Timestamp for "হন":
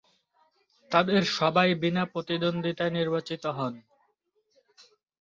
3.57-3.73